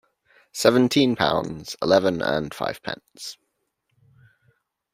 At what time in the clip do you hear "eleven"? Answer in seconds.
1.79-2.23